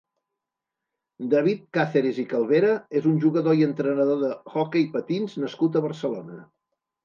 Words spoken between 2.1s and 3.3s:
i Calvera és un